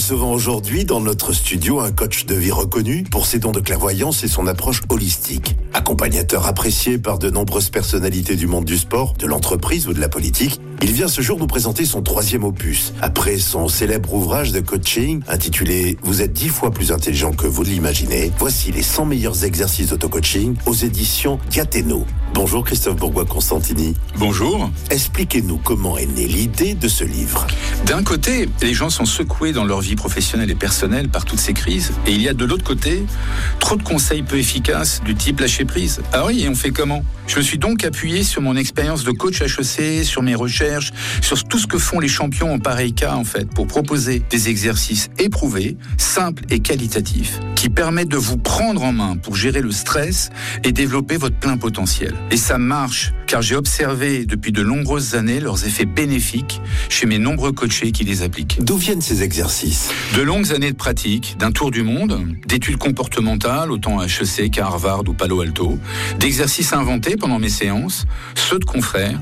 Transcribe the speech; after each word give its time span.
Recevons 0.00 0.32
aujourd'hui 0.32 0.86
dans 0.86 0.98
notre 0.98 1.34
studio 1.34 1.78
un 1.80 1.92
coach 1.92 2.24
de 2.24 2.34
vie 2.34 2.50
reconnu 2.50 3.02
pour 3.02 3.26
ses 3.26 3.38
dons 3.38 3.52
de 3.52 3.60
clairvoyance 3.60 4.24
et 4.24 4.28
son 4.28 4.46
approche 4.46 4.80
holistique. 4.88 5.56
Accompagnateur 5.74 6.46
apprécié 6.46 6.96
par 6.96 7.18
de 7.18 7.28
nombreuses 7.28 7.68
personnalités 7.68 8.34
du 8.34 8.46
monde 8.46 8.64
du 8.64 8.78
sport, 8.78 9.12
de 9.18 9.26
l'entreprise 9.26 9.88
ou 9.88 9.92
de 9.92 10.00
la 10.00 10.08
politique, 10.08 10.58
il 10.82 10.92
vient 10.92 11.08
ce 11.08 11.20
jour 11.20 11.38
nous 11.38 11.46
présenter 11.46 11.84
son 11.84 12.00
troisième 12.00 12.44
opus. 12.44 12.94
Après 13.02 13.36
son 13.36 13.68
célèbre 13.68 14.14
ouvrage 14.14 14.52
de 14.52 14.60
coaching 14.60 15.20
intitulé 15.28 15.98
Vous 16.02 16.22
êtes 16.22 16.32
dix 16.32 16.48
fois 16.48 16.70
plus 16.70 16.90
intelligent 16.92 17.32
que 17.32 17.46
vous 17.46 17.62
l'imaginez, 17.62 18.32
voici 18.38 18.72
les 18.72 18.82
100 18.82 19.04
meilleurs 19.04 19.44
exercices 19.44 19.90
d'auto-coaching 19.90 20.56
aux 20.64 20.72
éditions 20.72 21.38
Diateno. 21.50 22.06
Bonjour 22.32 22.64
Christophe 22.64 22.96
Bourgois-Constantini. 22.96 23.94
Bonjour. 24.16 24.70
Expliquez-nous 24.90 25.58
comment 25.58 25.98
est 25.98 26.06
née 26.06 26.26
l'idée 26.26 26.72
de 26.72 26.88
ce 26.88 27.04
livre. 27.04 27.46
D'un 27.84 28.02
côté, 28.02 28.48
les 28.62 28.72
gens 28.72 28.88
sont 28.88 29.04
secoués 29.04 29.52
dans 29.52 29.64
leur 29.64 29.80
vie 29.80 29.89
professionnelle 29.96 30.50
et 30.50 30.54
personnelle 30.54 31.08
par 31.08 31.24
toutes 31.24 31.40
ces 31.40 31.52
crises. 31.52 31.92
Et 32.06 32.12
il 32.12 32.22
y 32.22 32.28
a 32.28 32.34
de 32.34 32.44
l'autre 32.44 32.64
côté, 32.64 33.04
trop 33.58 33.76
de 33.76 33.82
conseils 33.82 34.22
peu 34.22 34.38
efficaces 34.38 35.02
du 35.04 35.14
type 35.14 35.40
lâcher 35.40 35.64
prise. 35.64 36.00
Ah 36.12 36.26
oui, 36.26 36.42
et 36.42 36.48
on 36.48 36.54
fait 36.54 36.70
comment? 36.70 37.04
Je 37.26 37.36
me 37.36 37.42
suis 37.42 37.58
donc 37.58 37.84
appuyé 37.84 38.24
sur 38.24 38.42
mon 38.42 38.56
expérience 38.56 39.04
de 39.04 39.12
coach 39.12 39.40
HEC, 39.40 40.04
sur 40.04 40.22
mes 40.22 40.34
recherches, 40.34 40.92
sur 41.20 41.42
tout 41.44 41.58
ce 41.58 41.68
que 41.68 41.78
font 41.78 42.00
les 42.00 42.08
champions 42.08 42.52
en 42.52 42.58
pareil 42.58 42.92
cas, 42.92 43.14
en 43.14 43.24
fait, 43.24 43.48
pour 43.54 43.68
proposer 43.68 44.22
des 44.30 44.48
exercices 44.48 45.10
éprouvés, 45.18 45.76
simples 45.96 46.42
et 46.50 46.58
qualitatifs, 46.58 47.38
qui 47.54 47.68
permettent 47.68 48.08
de 48.08 48.16
vous 48.16 48.36
prendre 48.36 48.82
en 48.82 48.92
main 48.92 49.16
pour 49.16 49.36
gérer 49.36 49.60
le 49.60 49.70
stress 49.70 50.30
et 50.64 50.72
développer 50.72 51.16
votre 51.16 51.36
plein 51.36 51.56
potentiel. 51.56 52.14
Et 52.32 52.36
ça 52.36 52.58
marche, 52.58 53.12
car 53.30 53.42
j'ai 53.42 53.54
observé 53.54 54.24
depuis 54.26 54.50
de 54.50 54.64
nombreuses 54.64 55.14
années 55.14 55.38
leurs 55.38 55.64
effets 55.64 55.84
bénéfiques 55.84 56.60
chez 56.88 57.06
mes 57.06 57.20
nombreux 57.20 57.52
coachés 57.52 57.92
qui 57.92 58.02
les 58.02 58.22
appliquent. 58.22 58.58
D'où 58.60 58.76
viennent 58.76 59.00
ces 59.00 59.22
exercices? 59.22 59.90
De 60.16 60.22
longues 60.22 60.52
années 60.52 60.72
de 60.72 60.76
pratique, 60.76 61.36
d'un 61.38 61.52
tour 61.52 61.70
du 61.70 61.84
monde, 61.84 62.26
d'études 62.48 62.78
comportementales, 62.78 63.70
autant 63.70 64.00
à 64.00 64.06
HEC 64.06 64.50
qu'à 64.50 64.66
Harvard 64.66 65.04
ou 65.06 65.12
Palo 65.12 65.42
Alto, 65.42 65.78
d'exercices 66.18 66.72
inventés 66.72 67.16
pendant 67.16 67.38
mes 67.38 67.50
séances, 67.50 68.04
ceux 68.34 68.58
de 68.58 68.64
confrères, 68.64 69.20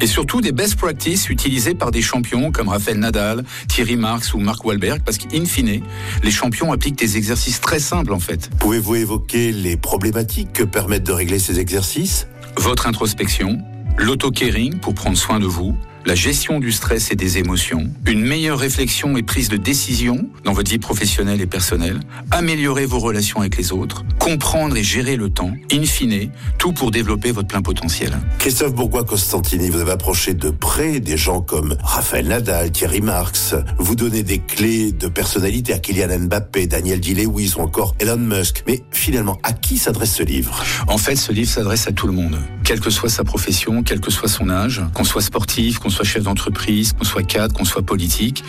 et 0.00 0.06
surtout 0.06 0.40
des 0.40 0.52
best 0.52 0.76
practices 0.76 1.28
utilisés 1.28 1.74
par 1.74 1.90
des 1.90 2.00
champions 2.00 2.52
comme 2.52 2.70
Raphaël 2.70 3.00
Nadal, 3.00 3.44
Thierry 3.68 3.96
Marx 3.96 4.32
ou 4.32 4.38
Mark 4.38 4.64
Wahlberg, 4.64 5.02
parce 5.04 5.18
qu'in 5.18 5.44
fine, 5.44 5.82
les 6.22 6.30
champions 6.30 6.72
appliquent 6.72 6.98
des 6.98 7.18
exercices 7.18 7.60
très 7.60 7.80
simples 7.80 8.14
en 8.14 8.20
fait. 8.20 8.48
Pouvez-vous 8.60 8.94
évoquer 8.94 9.52
les 9.52 9.76
problématiques 9.76 10.54
que 10.54 10.62
permettent 10.62 11.04
de 11.04 11.12
régler 11.12 11.38
ces 11.38 11.60
exercices? 11.60 12.26
Votre 12.56 12.86
introspection, 12.86 13.58
l'auto-caring 13.96 14.78
pour 14.78 14.94
prendre 14.94 15.16
soin 15.16 15.40
de 15.40 15.46
vous, 15.46 15.76
la 16.04 16.14
gestion 16.14 16.58
du 16.60 16.72
stress 16.72 17.10
et 17.12 17.16
des 17.16 17.38
émotions, 17.38 17.88
une 18.06 18.22
meilleure 18.22 18.58
réflexion 18.58 19.16
et 19.16 19.22
prise 19.22 19.48
de 19.48 19.56
décision 19.56 20.28
dans 20.44 20.52
votre 20.52 20.70
vie 20.70 20.78
professionnelle 20.78 21.40
et 21.40 21.46
personnelle, 21.46 22.00
améliorer 22.30 22.86
vos 22.86 22.98
relations 22.98 23.40
avec 23.40 23.56
les 23.56 23.72
autres, 23.72 24.04
comprendre 24.18 24.76
et 24.76 24.82
gérer 24.82 25.16
le 25.16 25.30
temps, 25.30 25.52
in 25.72 25.84
fine, 25.84 26.30
tout 26.58 26.72
pour 26.72 26.90
développer 26.90 27.30
votre 27.30 27.48
plein 27.48 27.62
potentiel. 27.62 28.18
Christophe 28.38 28.74
Bourgois-Constantini, 28.74 29.70
vous 29.70 29.80
avez 29.80 29.92
approché 29.92 30.34
de 30.34 30.50
près 30.50 31.00
des 31.00 31.16
gens 31.16 31.40
comme 31.40 31.76
Raphaël 31.82 32.26
Nadal, 32.26 32.72
Thierry 32.72 33.00
Marx. 33.00 33.54
Vous 33.78 33.94
donnez 33.94 34.22
des 34.22 34.38
clés 34.38 34.92
de 34.92 35.06
personnalité 35.06 35.72
à 35.72 35.78
Kylian 35.78 36.18
Mbappé, 36.20 36.66
Daniel 36.66 37.00
Day-Lewis 37.00 37.54
ou 37.56 37.60
encore 37.60 37.94
Elon 37.98 38.16
Musk. 38.16 38.64
Mais 38.66 38.82
finalement, 38.90 39.38
à 39.42 39.52
qui 39.52 39.78
s'adresse 39.78 40.14
ce 40.14 40.22
livre? 40.22 40.62
En 40.88 40.98
fait, 40.98 41.16
ce 41.16 41.32
livre 41.32 41.50
s'adresse 41.50 41.86
à 41.86 41.92
tout 41.92 42.06
le 42.06 42.12
monde, 42.12 42.38
quelle 42.64 42.80
que 42.80 42.90
soit 42.90 43.08
sa 43.08 43.24
profession, 43.24 43.82
quel 43.82 44.00
que 44.00 44.10
soit 44.10 44.28
son 44.28 44.50
âge, 44.50 44.82
qu'on 44.94 45.04
soit 45.04 45.22
sportif, 45.22 45.78
qu'on 45.78 45.90
soit 45.92 46.04
chef 46.04 46.24
d'entreprise, 46.24 46.92
qu'on 46.92 47.04
soit 47.04 47.22
cadre, 47.22 47.54
qu'on 47.54 47.64
soit 47.64 47.82
politique. 47.82 48.42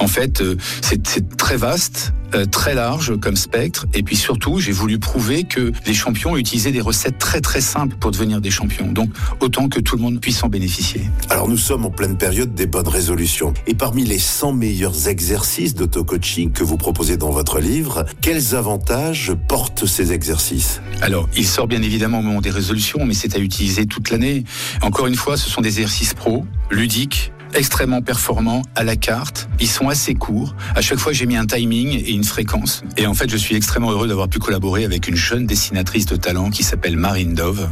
En 0.00 0.08
fait, 0.08 0.40
euh, 0.40 0.56
c'est 0.80 1.36
très 1.36 1.56
vaste, 1.56 2.12
très 2.50 2.74
large 2.74 3.18
comme 3.18 3.36
spectre. 3.36 3.86
Et 3.94 4.02
puis 4.02 4.16
surtout, 4.16 4.58
j'ai 4.58 4.72
voulu 4.72 4.98
prouver 4.98 5.44
que 5.44 5.72
les 5.86 5.94
champions 5.94 6.36
utilisaient 6.36 6.72
des 6.72 6.80
recettes 6.80 7.18
très 7.18 7.40
très 7.40 7.60
simples 7.60 7.96
pour 7.96 8.10
devenir 8.10 8.40
des 8.40 8.50
champions. 8.50 8.90
Donc, 8.90 9.10
autant 9.40 9.68
que 9.68 9.80
tout 9.80 9.96
le 9.96 10.02
monde 10.02 10.20
puisse 10.20 10.42
en 10.42 10.48
bénéficier. 10.48 11.02
Alors, 11.30 11.48
nous 11.48 11.58
sommes 11.58 11.84
en 11.84 11.90
pleine 11.90 12.16
période 12.16 12.54
des 12.54 12.66
bonnes 12.66 12.88
résolutions. 12.88 13.54
Et 13.66 13.74
parmi 13.74 14.04
les 14.04 14.18
100 14.18 14.52
meilleurs 14.52 15.08
exercices 15.08 15.74
d'auto-coaching 15.74 16.52
que 16.52 16.64
vous 16.64 16.76
proposez 16.76 17.16
dans 17.16 17.30
votre 17.30 17.60
livre, 17.60 18.04
quels 18.20 18.54
avantages 18.54 19.32
portent 19.48 19.86
ces 19.86 20.12
exercices? 20.12 20.80
Alors, 21.02 21.28
il 21.36 21.46
sort 21.46 21.66
bien 21.66 21.82
évidemment 21.82 22.20
au 22.20 22.22
moment 22.22 22.40
des 22.40 22.50
résolutions, 22.50 23.04
mais 23.04 23.14
c'est 23.14 23.36
à 23.36 23.38
utiliser 23.38 23.86
toute 23.86 24.10
l'année. 24.10 24.44
Encore 24.82 25.06
une 25.06 25.14
fois, 25.14 25.36
ce 25.36 25.48
sont 25.48 25.60
des 25.60 25.80
exercices 25.80 26.14
pro, 26.14 26.44
ludiques, 26.70 27.32
extrêmement 27.56 28.02
performants 28.02 28.62
à 28.74 28.84
la 28.84 28.96
carte. 28.96 29.48
Ils 29.60 29.68
sont 29.68 29.88
assez 29.88 30.14
courts. 30.14 30.54
À 30.74 30.82
chaque 30.82 30.98
fois, 30.98 31.12
j'ai 31.12 31.26
mis 31.26 31.36
un 31.36 31.46
timing 31.46 31.88
et 31.88 32.12
une 32.12 32.24
fréquence. 32.24 32.82
Et 32.96 33.06
en 33.06 33.14
fait, 33.14 33.30
je 33.30 33.36
suis 33.36 33.56
extrêmement 33.56 33.90
heureux 33.90 34.08
d'avoir 34.08 34.28
pu 34.28 34.38
collaborer 34.38 34.84
avec 34.84 35.08
une 35.08 35.16
jeune 35.16 35.46
dessinatrice 35.46 36.06
de 36.06 36.16
talent 36.16 36.50
qui 36.50 36.62
s'appelle 36.62 36.96
Marine 36.96 37.34
Dove 37.34 37.68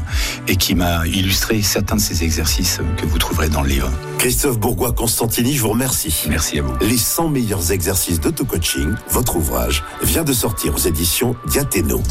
et 0.48 0.56
qui 0.56 0.74
m'a 0.74 1.06
illustré 1.06 1.62
certains 1.62 1.96
de 1.96 2.00
ces 2.00 2.24
exercices 2.24 2.80
que 2.96 3.06
vous 3.06 3.18
trouverez 3.18 3.48
dans 3.48 3.62
le 3.62 3.68
livre. 3.68 3.90
Christophe 4.18 4.58
Bourgois-Constantini, 4.58 5.54
je 5.54 5.60
vous 5.60 5.70
remercie. 5.70 6.24
Merci 6.28 6.58
à 6.58 6.62
vous. 6.62 6.74
Les 6.80 6.98
100 6.98 7.28
meilleurs 7.28 7.72
exercices 7.72 8.20
d'auto-coaching, 8.20 8.94
votre 9.10 9.36
ouvrage, 9.36 9.84
vient 10.02 10.24
de 10.24 10.32
sortir 10.32 10.74
aux 10.74 10.78
éditions 10.78 11.36
Diateno. 11.48 12.02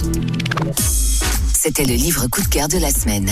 C'était 1.53 1.85
le 1.85 1.93
livre 1.95 2.27
coup 2.27 2.41
de 2.41 2.47
cœur 2.47 2.67
de 2.67 2.77
la 2.77 2.91
semaine. 2.91 3.31